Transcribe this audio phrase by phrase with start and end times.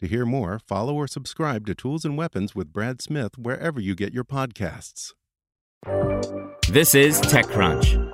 [0.00, 3.94] To hear more, follow or subscribe to Tools and Weapons with Brad Smith wherever you
[3.94, 5.14] get your podcasts.
[6.68, 8.12] This is TechCrunch.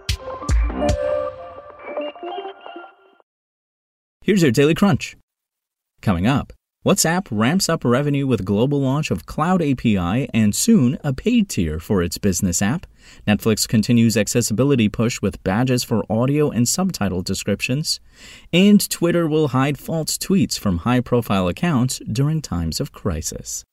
[4.25, 5.17] Here's your Daily Crunch.
[6.01, 6.53] Coming up,
[6.85, 11.79] WhatsApp ramps up revenue with global launch of Cloud API and soon a paid tier
[11.79, 12.87] for its business app.
[13.25, 18.01] Netflix continues accessibility push with badges for audio and subtitle descriptions.
[18.53, 23.65] And Twitter will hide false tweets from high profile accounts during times of crisis.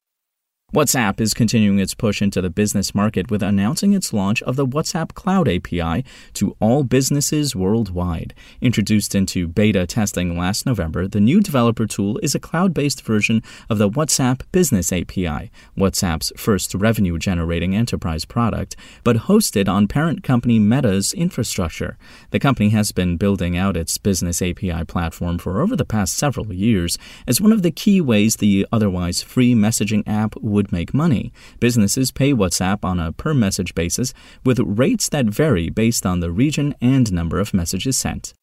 [0.71, 4.67] WhatsApp is continuing its push into the business market with announcing its launch of the
[4.67, 8.35] WhatsApp Cloud API to all businesses worldwide.
[8.61, 13.41] Introduced into beta testing last November, the new developer tool is a cloud based version
[13.67, 20.21] of the WhatsApp Business API, WhatsApp's first revenue generating enterprise product, but hosted on parent
[20.21, 21.97] company Meta's infrastructure.
[22.29, 26.53] The company has been building out its Business API platform for over the past several
[26.53, 30.93] years as one of the key ways the otherwise free messaging app would would make
[30.93, 31.31] money.
[31.61, 36.31] Businesses pay WhatsApp on a per message basis with rates that vary based on the
[36.31, 38.33] region and number of messages sent.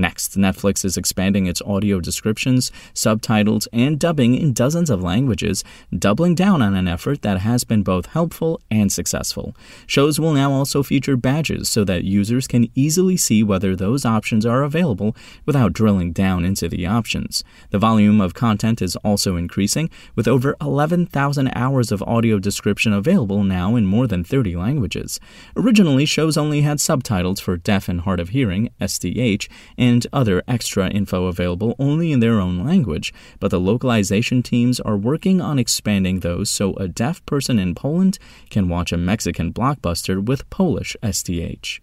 [0.00, 5.62] Next, Netflix is expanding its audio descriptions, subtitles, and dubbing in dozens of languages,
[5.94, 9.54] doubling down on an effort that has been both helpful and successful.
[9.86, 14.46] Shows will now also feature badges so that users can easily see whether those options
[14.46, 17.44] are available without drilling down into the options.
[17.68, 23.42] The volume of content is also increasing, with over 11,000 hours of audio description available
[23.44, 25.20] now in more than 30 languages.
[25.56, 29.46] Originally, shows only had subtitles for deaf and hard of hearing, SDH,
[29.76, 34.96] and other extra info available only in their own language, but the localization teams are
[34.96, 38.18] working on expanding those so a deaf person in Poland
[38.50, 41.80] can watch a Mexican blockbuster with Polish SDH.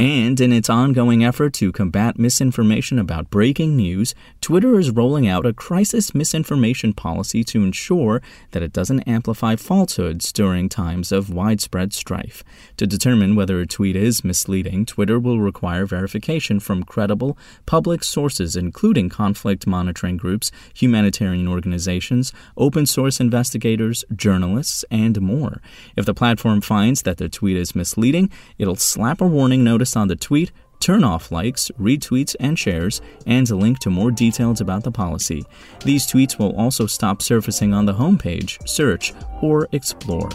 [0.00, 5.46] And in its ongoing effort to combat misinformation about breaking news, Twitter is rolling out
[5.46, 11.92] a crisis misinformation policy to ensure that it doesn't amplify falsehoods during times of widespread
[11.92, 12.42] strife.
[12.78, 18.56] To determine whether a tweet is misleading, Twitter will require verification from credible, public sources,
[18.56, 25.62] including conflict monitoring groups, humanitarian organizations, open source investigators, journalists, and more.
[25.96, 28.28] If the platform finds that the tweet is misleading,
[28.58, 33.48] it'll slap a warning notice on the tweet, turn off likes, retweets, and shares, and
[33.50, 35.44] a link to more details about the policy.
[35.84, 40.28] These tweets will also stop surfacing on the homepage, search, or explore.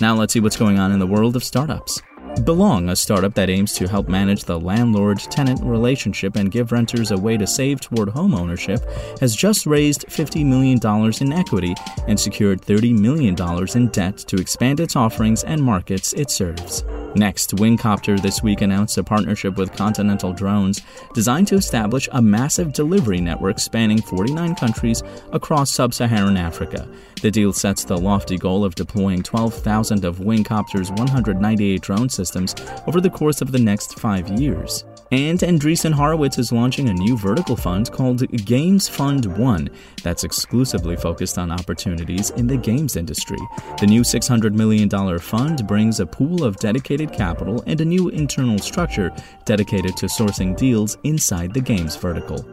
[0.00, 2.00] Now let's see what's going on in the world of startups.
[2.44, 7.10] Belong, a startup that aims to help manage the landlord tenant relationship and give renters
[7.10, 8.80] a way to save toward home ownership,
[9.20, 10.78] has just raised $50 million
[11.20, 11.74] in equity
[12.06, 13.36] and secured $30 million
[13.74, 16.82] in debt to expand its offerings and markets it serves.
[17.16, 20.82] Next, Wingcopter this week announced a partnership with Continental Drones
[21.12, 26.88] designed to establish a massive delivery network spanning 49 countries across sub Saharan Africa.
[27.20, 32.54] The deal sets the lofty goal of deploying 12,000 of Wingcopter's 198 drone systems
[32.86, 34.84] over the course of the next five years.
[35.12, 39.68] And Andreessen Horowitz is launching a new vertical fund called Games Fund One
[40.04, 43.38] that's exclusively focused on opportunities in the games industry.
[43.80, 48.58] The new $600 million fund brings a pool of dedicated capital and a new internal
[48.58, 49.10] structure
[49.44, 52.44] dedicated to sourcing deals inside the games vertical.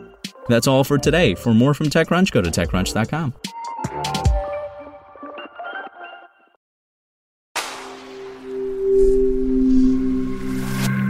[0.48, 1.36] That's all for today.
[1.36, 3.34] For more from TechCrunch, go to TechCrunch.com.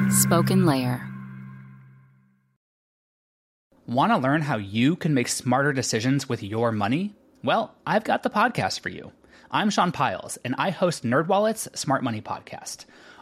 [0.09, 1.07] SpokenLayer.
[3.85, 7.15] Want to learn how you can make smarter decisions with your money?
[7.43, 9.13] Well, I've got the podcast for you.
[9.49, 12.83] I'm Sean Pyles, and I host NerdWallet's Smart Money Podcast.